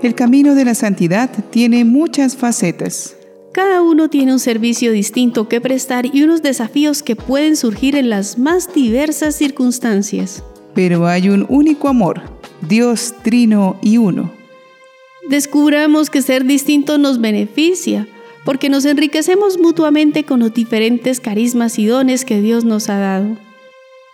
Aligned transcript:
El 0.00 0.14
camino 0.14 0.54
de 0.54 0.64
la 0.64 0.76
santidad 0.76 1.28
tiene 1.50 1.84
muchas 1.84 2.36
facetas. 2.36 3.16
Cada 3.52 3.82
uno 3.82 4.08
tiene 4.08 4.32
un 4.32 4.38
servicio 4.38 4.92
distinto 4.92 5.48
que 5.48 5.60
prestar 5.60 6.06
y 6.14 6.22
unos 6.22 6.40
desafíos 6.40 7.02
que 7.02 7.16
pueden 7.16 7.56
surgir 7.56 7.96
en 7.96 8.08
las 8.08 8.38
más 8.38 8.72
diversas 8.72 9.34
circunstancias. 9.34 10.44
Pero 10.72 11.08
hay 11.08 11.30
un 11.30 11.46
único 11.48 11.88
amor, 11.88 12.22
Dios 12.60 13.12
trino 13.24 13.76
y 13.82 13.96
uno. 13.96 14.30
Descubramos 15.28 16.10
que 16.10 16.22
ser 16.22 16.44
distinto 16.44 16.96
nos 16.98 17.20
beneficia, 17.20 18.06
porque 18.44 18.68
nos 18.68 18.84
enriquecemos 18.84 19.58
mutuamente 19.58 20.22
con 20.22 20.38
los 20.38 20.54
diferentes 20.54 21.18
carismas 21.18 21.76
y 21.80 21.86
dones 21.86 22.24
que 22.24 22.40
Dios 22.40 22.64
nos 22.64 22.88
ha 22.88 22.98
dado. 22.98 23.36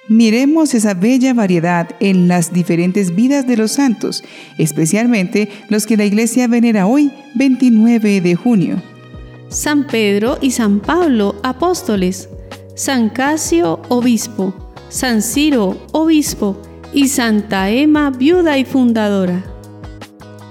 Miremos 0.08 0.74
esa 0.74 0.92
bella 0.92 1.32
variedad 1.32 1.88
en 1.98 2.28
las 2.28 2.52
diferentes 2.52 3.14
vidas 3.14 3.46
de 3.46 3.56
los 3.56 3.72
santos, 3.72 4.22
especialmente 4.58 5.48
los 5.70 5.86
que 5.86 5.96
la 5.96 6.04
Iglesia 6.04 6.46
venera 6.46 6.86
hoy, 6.86 7.10
29 7.34 8.20
de 8.20 8.34
junio. 8.34 8.82
San 9.48 9.86
Pedro 9.86 10.36
y 10.42 10.50
San 10.50 10.80
Pablo, 10.80 11.36
apóstoles. 11.42 12.28
San 12.74 13.08
Casio, 13.08 13.80
obispo. 13.88 14.52
San 14.90 15.22
Ciro, 15.22 15.78
obispo. 15.92 16.60
Y 16.92 17.08
Santa 17.08 17.70
Emma, 17.70 18.10
viuda 18.10 18.58
y 18.58 18.66
fundadora. 18.66 19.42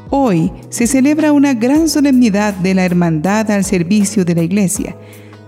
Hoy 0.10 0.52
se 0.70 0.88
celebra 0.88 1.32
una 1.32 1.54
gran 1.54 1.90
solemnidad 1.90 2.56
de 2.56 2.74
la 2.74 2.86
hermandad 2.86 3.52
al 3.52 3.64
servicio 3.64 4.26
de 4.26 4.36
la 4.36 4.42
Iglesia 4.42 4.96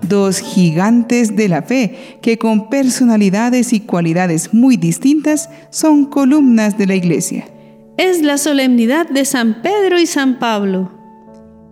dos 0.01 0.39
gigantes 0.39 1.35
de 1.35 1.47
la 1.49 1.61
fe 1.61 2.17
que 2.21 2.37
con 2.37 2.69
personalidades 2.69 3.73
y 3.73 3.79
cualidades 3.79 4.53
muy 4.53 4.77
distintas 4.77 5.49
son 5.69 6.05
columnas 6.05 6.77
de 6.77 6.87
la 6.87 6.95
iglesia. 6.95 7.45
Es 7.97 8.21
la 8.21 8.37
solemnidad 8.37 9.09
de 9.09 9.25
San 9.25 9.61
Pedro 9.61 9.99
y 9.99 10.05
San 10.05 10.39
Pablo. 10.39 10.91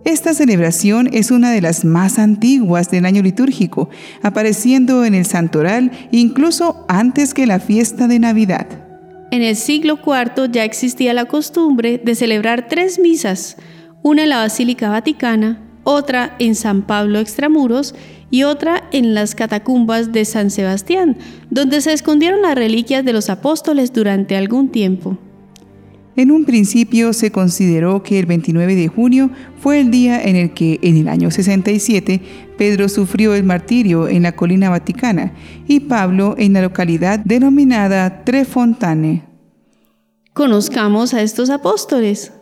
Esta 0.04 0.34
celebración 0.34 1.08
es 1.12 1.30
una 1.30 1.50
de 1.50 1.62
las 1.62 1.84
más 1.84 2.18
antiguas 2.18 2.90
del 2.90 3.06
año 3.06 3.22
litúrgico, 3.22 3.88
apareciendo 4.22 5.04
en 5.04 5.14
el 5.14 5.24
santoral 5.24 5.90
incluso 6.10 6.84
antes 6.88 7.32
que 7.32 7.46
la 7.46 7.58
fiesta 7.58 8.06
de 8.06 8.18
Navidad. 8.18 8.66
En 9.30 9.42
el 9.42 9.56
siglo 9.56 9.98
IV 10.04 10.50
ya 10.52 10.64
existía 10.64 11.14
la 11.14 11.24
costumbre 11.24 11.98
de 11.98 12.14
celebrar 12.14 12.68
tres 12.68 12.98
misas, 12.98 13.56
una 14.02 14.24
en 14.24 14.28
la 14.28 14.36
Basílica 14.36 14.90
Vaticana, 14.90 15.63
otra 15.84 16.34
en 16.38 16.54
San 16.54 16.82
Pablo 16.82 17.18
Extramuros 17.18 17.94
y 18.30 18.42
otra 18.42 18.88
en 18.90 19.14
las 19.14 19.34
catacumbas 19.34 20.10
de 20.10 20.24
San 20.24 20.50
Sebastián, 20.50 21.16
donde 21.50 21.80
se 21.80 21.92
escondieron 21.92 22.42
las 22.42 22.56
reliquias 22.56 23.04
de 23.04 23.12
los 23.12 23.30
apóstoles 23.30 23.92
durante 23.92 24.36
algún 24.36 24.70
tiempo. 24.70 25.18
En 26.16 26.30
un 26.30 26.44
principio 26.44 27.12
se 27.12 27.32
consideró 27.32 28.04
que 28.04 28.20
el 28.20 28.26
29 28.26 28.76
de 28.76 28.88
junio 28.88 29.30
fue 29.60 29.80
el 29.80 29.90
día 29.90 30.22
en 30.22 30.36
el 30.36 30.54
que, 30.54 30.78
en 30.82 30.96
el 30.96 31.08
año 31.08 31.30
67, 31.30 32.20
Pedro 32.56 32.88
sufrió 32.88 33.34
el 33.34 33.42
martirio 33.42 34.08
en 34.08 34.22
la 34.22 34.32
colina 34.32 34.70
vaticana 34.70 35.32
y 35.66 35.80
Pablo 35.80 36.36
en 36.38 36.52
la 36.52 36.62
localidad 36.62 37.18
denominada 37.24 38.22
Trefontane. 38.22 39.24
Conozcamos 40.32 41.14
a 41.14 41.22
estos 41.22 41.50
apóstoles. 41.50 42.32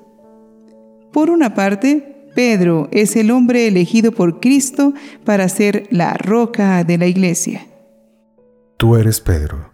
Por 1.11 1.31
una 1.31 1.55
parte, 1.55 2.12
Pedro 2.35 2.89
es 2.93 3.15
el 3.17 3.31
hombre 3.31 3.67
elegido 3.67 4.13
por 4.13 4.41
Cristo 4.41 4.95
para 5.25 5.49
ser 5.49 5.87
la 5.91 6.15
roca 6.15 6.83
de 6.85 6.97
la 6.97 7.07
iglesia. 7.07 7.67
Tú 8.79 8.97
eres 8.97 9.21
Pedro, 9.21 9.71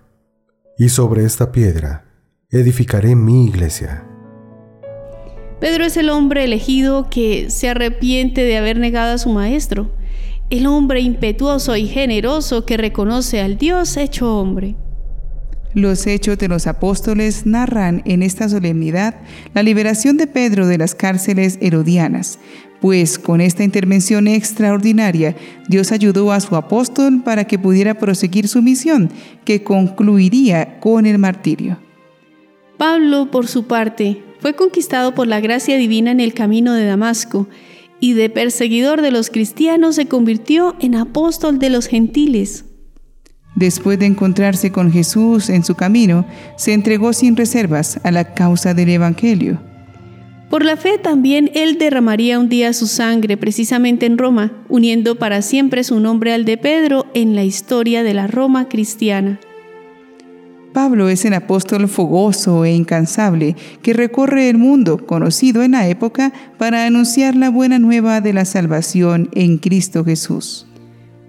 y 0.76 0.88
sobre 0.88 1.24
esta 1.24 1.52
piedra 1.52 2.04
edificaré 2.50 3.14
mi 3.14 3.46
iglesia. 3.46 4.04
Pedro 5.60 5.84
es 5.84 5.96
el 5.96 6.10
hombre 6.10 6.44
elegido 6.44 7.08
que 7.10 7.50
se 7.50 7.68
arrepiente 7.68 8.42
de 8.42 8.56
haber 8.56 8.78
negado 8.78 9.14
a 9.14 9.18
su 9.18 9.30
maestro, 9.30 9.90
el 10.50 10.66
hombre 10.66 11.00
impetuoso 11.00 11.76
y 11.76 11.86
generoso 11.86 12.64
que 12.64 12.76
reconoce 12.76 13.40
al 13.40 13.58
Dios 13.58 13.96
hecho 13.96 14.38
hombre. 14.38 14.76
Los 15.74 16.06
hechos 16.06 16.38
de 16.38 16.48
los 16.48 16.66
apóstoles 16.66 17.44
narran 17.44 18.02
en 18.06 18.22
esta 18.22 18.48
solemnidad 18.48 19.16
la 19.54 19.62
liberación 19.62 20.16
de 20.16 20.26
Pedro 20.26 20.66
de 20.66 20.78
las 20.78 20.94
cárceles 20.94 21.58
herodianas, 21.60 22.38
pues 22.80 23.18
con 23.18 23.40
esta 23.40 23.64
intervención 23.64 24.28
extraordinaria 24.28 25.36
Dios 25.68 25.92
ayudó 25.92 26.32
a 26.32 26.40
su 26.40 26.56
apóstol 26.56 27.22
para 27.22 27.44
que 27.44 27.58
pudiera 27.58 27.94
proseguir 27.94 28.48
su 28.48 28.62
misión, 28.62 29.10
que 29.44 29.62
concluiría 29.62 30.80
con 30.80 31.04
el 31.04 31.18
martirio. 31.18 31.78
Pablo, 32.78 33.30
por 33.30 33.46
su 33.46 33.66
parte, 33.66 34.22
fue 34.40 34.54
conquistado 34.54 35.14
por 35.14 35.26
la 35.26 35.40
gracia 35.40 35.76
divina 35.76 36.12
en 36.12 36.20
el 36.20 36.32
camino 36.32 36.72
de 36.72 36.86
Damasco, 36.86 37.48
y 38.00 38.12
de 38.12 38.30
perseguidor 38.30 39.02
de 39.02 39.10
los 39.10 39.28
cristianos 39.28 39.96
se 39.96 40.06
convirtió 40.06 40.76
en 40.80 40.94
apóstol 40.94 41.58
de 41.58 41.70
los 41.70 41.86
gentiles. 41.86 42.64
Después 43.58 43.98
de 43.98 44.06
encontrarse 44.06 44.70
con 44.70 44.92
Jesús 44.92 45.48
en 45.48 45.64
su 45.64 45.74
camino, 45.74 46.24
se 46.56 46.74
entregó 46.74 47.12
sin 47.12 47.34
reservas 47.34 47.98
a 48.04 48.12
la 48.12 48.32
causa 48.32 48.72
del 48.72 48.88
Evangelio. 48.88 49.58
Por 50.48 50.64
la 50.64 50.76
fe 50.76 50.96
también 50.96 51.50
él 51.54 51.76
derramaría 51.76 52.38
un 52.38 52.48
día 52.48 52.72
su 52.72 52.86
sangre 52.86 53.36
precisamente 53.36 54.06
en 54.06 54.16
Roma, 54.16 54.52
uniendo 54.68 55.16
para 55.16 55.42
siempre 55.42 55.82
su 55.82 55.98
nombre 55.98 56.32
al 56.34 56.44
de 56.44 56.56
Pedro 56.56 57.06
en 57.14 57.34
la 57.34 57.42
historia 57.42 58.04
de 58.04 58.14
la 58.14 58.28
Roma 58.28 58.68
cristiana. 58.68 59.40
Pablo 60.72 61.08
es 61.08 61.24
el 61.24 61.34
apóstol 61.34 61.88
fogoso 61.88 62.64
e 62.64 62.72
incansable 62.72 63.56
que 63.82 63.92
recorre 63.92 64.50
el 64.50 64.56
mundo, 64.56 65.04
conocido 65.04 65.64
en 65.64 65.72
la 65.72 65.88
época, 65.88 66.32
para 66.58 66.86
anunciar 66.86 67.34
la 67.34 67.50
buena 67.50 67.80
nueva 67.80 68.20
de 68.20 68.32
la 68.32 68.44
salvación 68.44 69.30
en 69.32 69.58
Cristo 69.58 70.04
Jesús. 70.04 70.67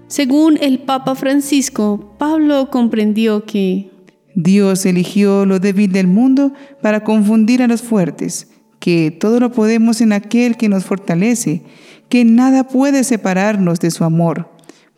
Según 0.09 0.57
el 0.59 0.79
Papa 0.79 1.13
Francisco, 1.13 2.15
Pablo 2.17 2.71
comprendió 2.71 3.45
que 3.45 3.91
Dios 4.33 4.87
eligió 4.87 5.45
lo 5.45 5.59
débil 5.59 5.91
del 5.91 6.07
mundo 6.07 6.51
para 6.81 7.03
confundir 7.03 7.61
a 7.61 7.67
los 7.67 7.83
fuertes, 7.83 8.47
que 8.79 9.11
todo 9.11 9.39
lo 9.39 9.51
podemos 9.51 10.01
en 10.01 10.13
aquel 10.13 10.57
que 10.57 10.67
nos 10.67 10.83
fortalece, 10.83 11.61
que 12.09 12.25
nada 12.25 12.63
puede 12.63 13.03
separarnos 13.03 13.79
de 13.79 13.91
su 13.91 14.03
amor. 14.03 14.49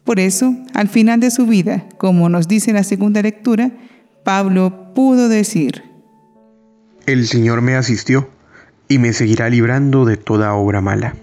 Por 0.06 0.18
eso, 0.18 0.56
al 0.74 0.88
final 0.88 1.20
de 1.20 1.30
su 1.30 1.46
vida, 1.46 1.90
como 1.98 2.30
nos 2.30 2.48
dice 2.48 2.72
la 2.72 2.86
segunda 2.86 3.22
lectura, 3.22 3.74
Pablo 4.24 4.94
pudo 4.96 5.28
decir, 5.28 5.84
El 7.06 7.28
Señor 7.28 7.62
me 7.62 7.76
asistió 7.76 8.30
y 8.88 8.98
me 8.98 9.12
seguirá 9.12 9.50
librando 9.50 10.06
de 10.06 10.16
toda 10.16 10.54
obra 10.54 10.80
mala. 10.80 11.16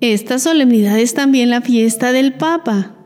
Esta 0.00 0.38
solemnidad 0.38 0.98
es 0.98 1.12
también 1.12 1.50
la 1.50 1.60
fiesta 1.60 2.12
del 2.12 2.32
Papa. 2.32 2.96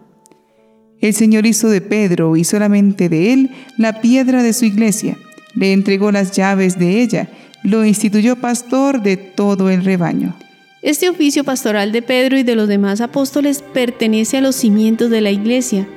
El 1.01 1.13
Señor 1.13 1.45
hizo 1.45 1.69
de 1.69 1.81
Pedro 1.81 2.37
y 2.37 2.45
solamente 2.45 3.09
de 3.09 3.33
él 3.33 3.51
la 3.77 4.01
piedra 4.01 4.45
de 4.45 4.53
su 4.53 4.65
iglesia, 4.65 5.19
le 5.57 5.73
entregó 5.73 6.13
las 6.13 6.31
llaves 6.31 6.79
de 6.79 7.03
ella, 7.03 7.29
lo 7.65 7.85
instituyó 7.85 8.37
pastor 8.37 9.03
de 9.03 9.17
todo 9.17 9.71
el 9.71 9.85
rebaño. 9.85 10.37
Este 10.83 11.09
oficio 11.09 11.43
pastoral 11.43 11.91
de 11.91 12.01
Pedro 12.01 12.39
y 12.39 12.45
de 12.45 12.55
los 12.55 12.69
demás 12.69 13.01
apóstoles 13.01 13.65
pertenece 13.75 14.37
a 14.37 14.41
los 14.41 14.55
cimientos 14.55 15.11
de 15.11 15.21
la 15.21 15.33
iglesia. 15.33 15.89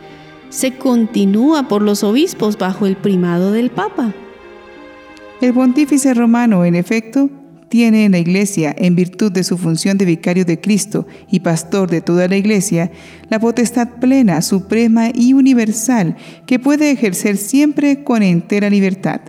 Se 0.49 0.77
continúa 0.77 1.67
por 1.67 1.83
los 1.83 2.03
obispos 2.03 2.57
bajo 2.57 2.87
el 2.87 2.95
primado 2.95 3.51
del 3.51 3.69
Papa. 3.69 4.15
El 5.41 5.53
pontífice 5.53 6.15
romano, 6.15 6.65
en 6.65 6.73
efecto, 6.73 7.29
tiene 7.69 8.05
en 8.05 8.13
la 8.13 8.19
Iglesia, 8.19 8.73
en 8.77 8.95
virtud 8.95 9.31
de 9.31 9.43
su 9.43 9.57
función 9.57 9.97
de 9.97 10.05
vicario 10.05 10.45
de 10.45 10.59
Cristo 10.59 11.05
y 11.29 11.41
pastor 11.41 11.89
de 11.89 12.01
toda 12.01 12.27
la 12.27 12.37
Iglesia, 12.37 12.91
la 13.29 13.39
potestad 13.39 13.99
plena, 13.99 14.41
suprema 14.41 15.09
y 15.13 15.33
universal 15.33 16.15
que 16.45 16.59
puede 16.59 16.91
ejercer 16.91 17.37
siempre 17.37 18.03
con 18.03 18.23
entera 18.23 18.69
libertad. 18.69 19.21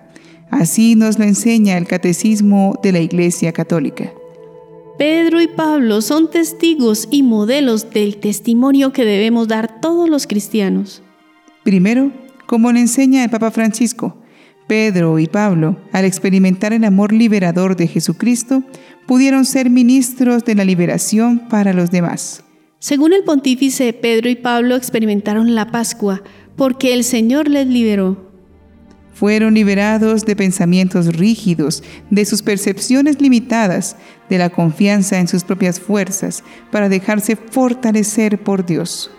Así 0.50 0.94
nos 0.94 1.18
lo 1.18 1.24
enseña 1.24 1.76
el 1.76 1.86
Catecismo 1.86 2.78
de 2.82 2.92
la 2.92 3.00
Iglesia 3.00 3.52
Católica. 3.52 4.12
Pedro 4.98 5.40
y 5.40 5.46
Pablo 5.46 6.00
son 6.00 6.30
testigos 6.30 7.06
y 7.10 7.22
modelos 7.22 7.90
del 7.90 8.16
testimonio 8.16 8.92
que 8.92 9.04
debemos 9.04 9.46
dar 9.46 9.80
todos 9.80 10.08
los 10.08 10.26
cristianos. 10.26 11.02
Primero, 11.62 12.10
como 12.46 12.72
le 12.72 12.80
enseña 12.80 13.22
el 13.22 13.30
Papa 13.30 13.50
Francisco, 13.50 14.16
Pedro 14.68 15.18
y 15.18 15.26
Pablo, 15.26 15.76
al 15.92 16.04
experimentar 16.04 16.72
el 16.72 16.84
amor 16.84 17.12
liberador 17.12 17.74
de 17.74 17.88
Jesucristo, 17.88 18.62
pudieron 19.06 19.44
ser 19.44 19.70
ministros 19.70 20.44
de 20.44 20.54
la 20.54 20.64
liberación 20.64 21.48
para 21.48 21.72
los 21.72 21.90
demás. 21.90 22.44
Según 22.78 23.12
el 23.12 23.24
pontífice, 23.24 23.92
Pedro 23.92 24.28
y 24.28 24.36
Pablo 24.36 24.76
experimentaron 24.76 25.56
la 25.56 25.72
Pascua 25.72 26.22
porque 26.54 26.92
el 26.92 27.02
Señor 27.02 27.48
les 27.48 27.66
liberó. 27.66 28.28
Fueron 29.14 29.54
liberados 29.54 30.24
de 30.24 30.36
pensamientos 30.36 31.16
rígidos, 31.16 31.82
de 32.10 32.24
sus 32.24 32.42
percepciones 32.42 33.20
limitadas, 33.20 33.96
de 34.28 34.38
la 34.38 34.50
confianza 34.50 35.18
en 35.18 35.26
sus 35.26 35.42
propias 35.42 35.80
fuerzas, 35.80 36.44
para 36.70 36.88
dejarse 36.88 37.34
fortalecer 37.34 38.44
por 38.44 38.64
Dios. 38.64 39.10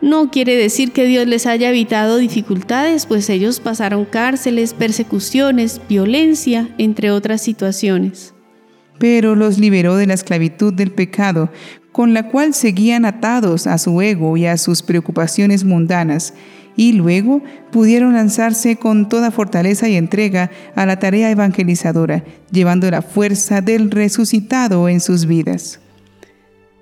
No 0.00 0.30
quiere 0.30 0.54
decir 0.56 0.92
que 0.92 1.06
Dios 1.06 1.26
les 1.26 1.46
haya 1.46 1.70
evitado 1.70 2.18
dificultades, 2.18 3.06
pues 3.06 3.28
ellos 3.30 3.58
pasaron 3.58 4.04
cárceles, 4.04 4.72
persecuciones, 4.72 5.80
violencia, 5.88 6.68
entre 6.78 7.10
otras 7.10 7.42
situaciones. 7.42 8.32
pero 8.98 9.34
los 9.34 9.58
liberó 9.58 9.96
de 9.96 10.06
la 10.06 10.14
esclavitud 10.14 10.72
del 10.74 10.90
pecado, 10.90 11.50
con 11.92 12.14
la 12.14 12.28
cual 12.28 12.54
seguían 12.54 13.04
atados 13.04 13.66
a 13.66 13.78
su 13.78 14.00
ego 14.02 14.36
y 14.36 14.46
a 14.46 14.56
sus 14.56 14.82
preocupaciones 14.82 15.64
mundanas, 15.64 16.34
y 16.76 16.92
luego 16.92 17.42
pudieron 17.72 18.12
lanzarse 18.12 18.76
con 18.76 19.08
toda 19.08 19.32
fortaleza 19.32 19.88
y 19.88 19.96
entrega 19.96 20.50
a 20.76 20.86
la 20.86 20.98
tarea 20.98 21.30
evangelizadora, 21.30 22.24
llevando 22.52 22.88
la 22.90 23.02
fuerza 23.02 23.60
del 23.60 23.90
resucitado 23.90 24.88
en 24.88 25.00
sus 25.00 25.26
vidas. 25.26 25.80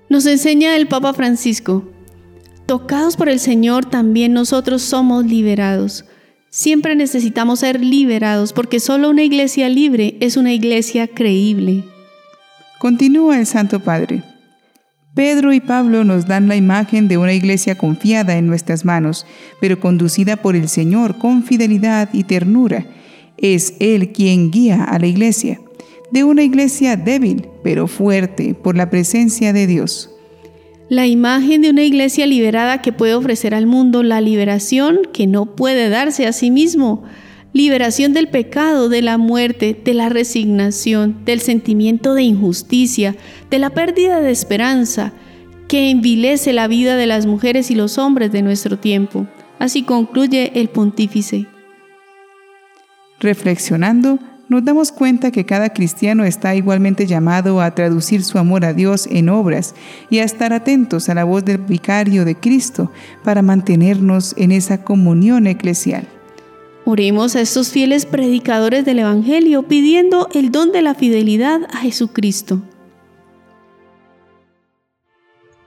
Nos 0.09 0.25
enseña 0.27 0.75
el 0.75 0.87
Papa 0.87 1.13
Francisco, 1.13 1.83
tocados 2.67 3.15
por 3.15 3.29
el 3.29 3.39
Señor 3.39 3.85
también 3.85 4.33
nosotros 4.33 4.83
somos 4.83 5.25
liberados. 5.25 6.05
Siempre 6.49 6.95
necesitamos 6.95 7.61
ser 7.61 7.83
liberados 7.83 8.53
porque 8.53 8.79
solo 8.79 9.09
una 9.09 9.23
iglesia 9.23 9.69
libre 9.69 10.17
es 10.19 10.37
una 10.37 10.53
iglesia 10.53 11.07
creíble. 11.07 11.85
Continúa 12.79 13.39
el 13.39 13.45
Santo 13.45 13.79
Padre. 13.79 14.21
Pedro 15.15 15.51
y 15.51 15.59
Pablo 15.61 16.03
nos 16.03 16.27
dan 16.27 16.47
la 16.47 16.55
imagen 16.55 17.07
de 17.07 17.17
una 17.17 17.33
iglesia 17.33 17.75
confiada 17.75 18.37
en 18.37 18.45
nuestras 18.45 18.85
manos, 18.85 19.25
pero 19.59 19.79
conducida 19.79 20.35
por 20.35 20.55
el 20.55 20.67
Señor 20.67 21.17
con 21.17 21.43
fidelidad 21.43 22.09
y 22.13 22.23
ternura. 22.23 22.85
Es 23.37 23.75
Él 23.79 24.11
quien 24.11 24.51
guía 24.51 24.83
a 24.83 24.99
la 24.99 25.07
iglesia, 25.07 25.59
de 26.11 26.23
una 26.23 26.43
iglesia 26.43 26.97
débil, 26.97 27.47
pero 27.63 27.87
fuerte 27.87 28.53
por 28.53 28.75
la 28.75 28.89
presencia 28.89 29.53
de 29.53 29.67
Dios. 29.67 30.16
La 30.89 31.05
imagen 31.05 31.61
de 31.61 31.69
una 31.69 31.83
iglesia 31.83 32.25
liberada 32.25 32.81
que 32.81 32.93
puede 32.93 33.13
ofrecer 33.13 33.53
al 33.53 33.65
mundo 33.65 34.03
la 34.03 34.21
liberación 34.21 35.01
que 35.11 35.27
no 35.27 35.55
puede 35.55 35.89
darse 35.89 36.27
a 36.27 36.31
sí 36.33 36.49
mismo 36.51 37.03
liberación 37.57 38.13
del 38.13 38.29
pecado, 38.29 38.87
de 38.87 39.01
la 39.01 39.17
muerte, 39.17 39.79
de 39.83 39.93
la 39.93 40.09
resignación, 40.09 41.25
del 41.25 41.39
sentimiento 41.41 42.13
de 42.13 42.23
injusticia, 42.23 43.15
de 43.49 43.59
la 43.59 43.71
pérdida 43.71 44.21
de 44.21 44.31
esperanza, 44.31 45.11
que 45.67 45.89
envilece 45.89 46.53
la 46.53 46.67
vida 46.67 46.95
de 46.95 47.07
las 47.07 47.25
mujeres 47.25 47.71
y 47.71 47.75
los 47.75 47.97
hombres 47.97 48.31
de 48.31 48.41
nuestro 48.41 48.77
tiempo. 48.77 49.27
Así 49.59 49.83
concluye 49.83 50.51
el 50.55 50.69
pontífice. 50.69 51.47
Reflexionando, 53.19 54.19
nos 54.49 54.63
damos 54.63 54.91
cuenta 54.91 55.31
que 55.31 55.45
cada 55.45 55.69
cristiano 55.73 56.23
está 56.23 56.55
igualmente 56.55 57.05
llamado 57.05 57.61
a 57.61 57.71
traducir 57.71 58.23
su 58.23 58.37
amor 58.37 58.63
a 58.63 58.73
Dios 58.73 59.07
en 59.11 59.29
obras 59.29 59.75
y 60.09 60.19
a 60.19 60.23
estar 60.23 60.53
atentos 60.53 61.09
a 61.09 61.13
la 61.13 61.25
voz 61.25 61.43
del 61.43 61.57
vicario 61.57 62.23
de 62.23 62.35
Cristo 62.35 62.91
para 63.23 63.41
mantenernos 63.41 64.33
en 64.37 64.51
esa 64.51 64.83
comunión 64.83 65.47
eclesial. 65.47 66.07
Oremos 66.85 67.35
a 67.35 67.41
estos 67.41 67.71
fieles 67.71 68.05
predicadores 68.05 68.85
del 68.85 68.99
Evangelio 68.99 69.63
pidiendo 69.63 70.29
el 70.33 70.51
don 70.51 70.71
de 70.71 70.81
la 70.81 70.95
fidelidad 70.95 71.61
a 71.73 71.79
Jesucristo. 71.79 72.61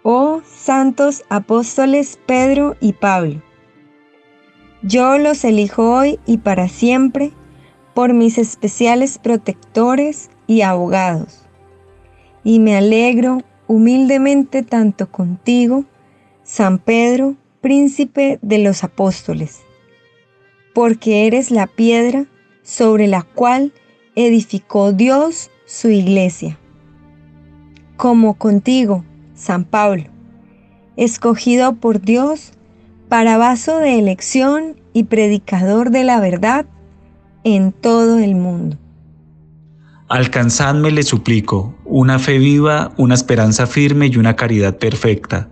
Oh 0.03 0.41
santos 0.47 1.25
apóstoles 1.29 2.19
Pedro 2.25 2.75
y 2.81 2.95
Pablo, 2.95 3.43
yo 4.83 5.19
los 5.19 5.45
elijo 5.45 5.95
hoy 5.95 6.19
y 6.25 6.39
para 6.39 6.69
siempre 6.69 7.33
por 8.01 8.15
mis 8.15 8.39
especiales 8.39 9.19
protectores 9.19 10.31
y 10.47 10.63
abogados, 10.63 11.43
y 12.43 12.59
me 12.59 12.75
alegro 12.75 13.43
humildemente 13.67 14.63
tanto 14.63 15.13
contigo, 15.13 15.85
San 16.43 16.79
Pedro, 16.79 17.37
príncipe 17.61 18.39
de 18.41 18.57
los 18.57 18.85
apóstoles 18.85 19.61
porque 20.73 21.27
eres 21.27 21.51
la 21.51 21.67
piedra 21.67 22.25
sobre 22.63 23.07
la 23.07 23.21
cual 23.21 23.71
edificó 24.15 24.95
Dios 24.95 25.51
su 25.67 25.91
iglesia. 25.91 26.59
Como 27.99 28.33
contigo, 28.39 29.05
San 29.35 29.65
Pablo, 29.65 30.05
escogido 30.97 31.75
por 31.75 32.01
Dios 32.01 32.55
para 33.11 33.37
vaso 33.37 33.77
de 33.77 33.99
elección 33.99 34.81
y 34.95 35.05
predicador 35.05 35.91
de 35.91 36.05
la 36.05 36.19
verdad 36.19 36.65
en 37.45 37.73
todo 37.73 38.19
el 38.19 38.35
mundo. 38.35 38.77
Alcanzadme, 40.09 40.91
le 40.91 41.03
suplico, 41.03 41.75
una 41.85 42.19
fe 42.19 42.39
viva, 42.39 42.93
una 42.97 43.15
esperanza 43.15 43.67
firme 43.67 44.07
y 44.07 44.17
una 44.17 44.37
caridad 44.37 44.79
perfecta. 44.79 45.49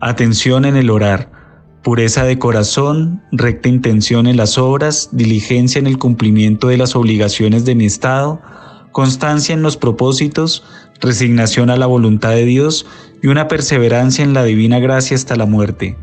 Atención 0.00 0.64
en 0.64 0.76
el 0.76 0.90
orar 0.90 1.38
pureza 1.82 2.24
de 2.24 2.38
corazón, 2.38 3.22
recta 3.32 3.68
intención 3.68 4.26
en 4.26 4.36
las 4.36 4.58
obras, 4.58 5.08
diligencia 5.12 5.78
en 5.78 5.86
el 5.86 5.98
cumplimiento 5.98 6.68
de 6.68 6.76
las 6.76 6.96
obligaciones 6.96 7.64
de 7.64 7.74
mi 7.74 7.86
Estado, 7.86 8.42
constancia 8.92 9.54
en 9.54 9.62
los 9.62 9.76
propósitos, 9.76 10.64
resignación 11.00 11.70
a 11.70 11.76
la 11.76 11.86
voluntad 11.86 12.30
de 12.30 12.44
Dios 12.44 12.84
y 13.22 13.28
una 13.28 13.48
perseverancia 13.48 14.24
en 14.24 14.34
la 14.34 14.44
divina 14.44 14.80
gracia 14.80 15.16
hasta 15.16 15.36
la 15.36 15.46
muerte, 15.46 15.96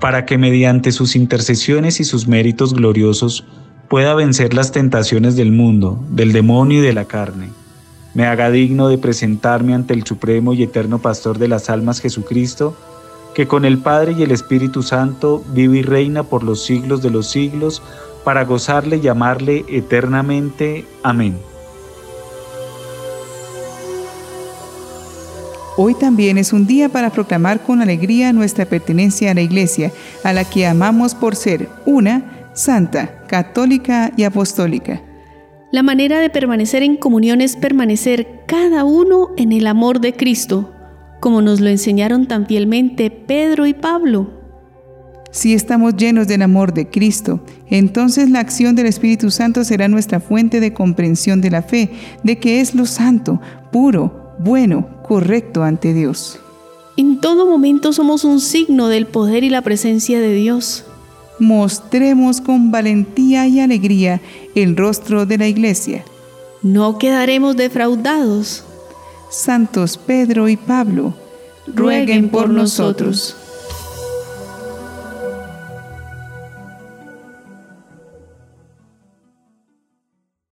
para 0.00 0.24
que 0.24 0.38
mediante 0.38 0.92
sus 0.92 1.16
intercesiones 1.16 2.00
y 2.00 2.04
sus 2.04 2.28
méritos 2.28 2.74
gloriosos 2.74 3.44
pueda 3.88 4.14
vencer 4.14 4.52
las 4.52 4.70
tentaciones 4.70 5.34
del 5.34 5.50
mundo, 5.50 5.98
del 6.10 6.32
demonio 6.32 6.80
y 6.80 6.86
de 6.86 6.92
la 6.92 7.06
carne. 7.06 7.48
Me 8.14 8.26
haga 8.26 8.50
digno 8.50 8.88
de 8.88 8.98
presentarme 8.98 9.74
ante 9.74 9.94
el 9.94 10.04
Supremo 10.04 10.52
y 10.52 10.62
Eterno 10.62 10.98
Pastor 10.98 11.38
de 11.38 11.48
las 11.48 11.70
almas 11.70 12.00
Jesucristo, 12.00 12.76
que 13.34 13.46
con 13.46 13.64
el 13.64 13.78
Padre 13.78 14.12
y 14.12 14.22
el 14.22 14.30
Espíritu 14.30 14.82
Santo 14.82 15.42
vive 15.52 15.78
y 15.78 15.82
reina 15.82 16.22
por 16.22 16.42
los 16.42 16.64
siglos 16.64 17.02
de 17.02 17.10
los 17.10 17.30
siglos, 17.30 17.82
para 18.24 18.44
gozarle 18.44 19.00
y 19.02 19.08
amarle 19.08 19.64
eternamente. 19.68 20.84
Amén. 21.02 21.38
Hoy 25.78 25.94
también 25.94 26.36
es 26.36 26.52
un 26.52 26.66
día 26.66 26.88
para 26.88 27.10
proclamar 27.10 27.62
con 27.62 27.80
alegría 27.80 28.32
nuestra 28.32 28.66
pertenencia 28.66 29.30
a 29.30 29.34
la 29.34 29.42
Iglesia, 29.42 29.92
a 30.24 30.32
la 30.32 30.44
que 30.44 30.66
amamos 30.66 31.14
por 31.14 31.36
ser 31.36 31.68
una, 31.86 32.37
santa, 32.58 33.24
católica 33.26 34.12
y 34.16 34.24
apostólica. 34.24 35.00
La 35.70 35.82
manera 35.82 36.18
de 36.18 36.30
permanecer 36.30 36.82
en 36.82 36.96
comunión 36.96 37.40
es 37.40 37.56
permanecer 37.56 38.42
cada 38.46 38.84
uno 38.84 39.28
en 39.36 39.52
el 39.52 39.66
amor 39.66 40.00
de 40.00 40.14
Cristo, 40.14 40.72
como 41.20 41.40
nos 41.42 41.60
lo 41.60 41.68
enseñaron 41.68 42.26
tan 42.26 42.46
fielmente 42.46 43.10
Pedro 43.10 43.66
y 43.66 43.74
Pablo. 43.74 44.30
Si 45.30 45.52
estamos 45.52 45.94
llenos 45.96 46.26
del 46.26 46.42
amor 46.42 46.72
de 46.72 46.88
Cristo, 46.88 47.44
entonces 47.66 48.30
la 48.30 48.40
acción 48.40 48.74
del 48.74 48.86
Espíritu 48.86 49.30
Santo 49.30 49.62
será 49.62 49.86
nuestra 49.86 50.20
fuente 50.20 50.58
de 50.58 50.72
comprensión 50.72 51.40
de 51.42 51.50
la 51.50 51.62
fe, 51.62 51.90
de 52.22 52.38
que 52.38 52.60
es 52.60 52.74
lo 52.74 52.86
santo, 52.86 53.40
puro, 53.70 54.34
bueno, 54.40 55.02
correcto 55.02 55.62
ante 55.62 55.92
Dios. 55.92 56.40
En 56.96 57.20
todo 57.20 57.46
momento 57.46 57.92
somos 57.92 58.24
un 58.24 58.40
signo 58.40 58.88
del 58.88 59.06
poder 59.06 59.44
y 59.44 59.50
la 59.50 59.62
presencia 59.62 60.18
de 60.18 60.34
Dios. 60.34 60.87
Mostremos 61.38 62.40
con 62.40 62.70
valentía 62.70 63.46
y 63.46 63.60
alegría 63.60 64.20
el 64.54 64.76
rostro 64.76 65.26
de 65.26 65.38
la 65.38 65.46
iglesia. 65.46 66.04
No 66.62 66.98
quedaremos 66.98 67.56
defraudados 67.56 68.64
santos 69.30 69.98
Pedro 69.98 70.48
y 70.48 70.56
Pablo, 70.56 71.14
rueguen 71.66 72.28
por 72.30 72.48
nosotros. 72.48 73.36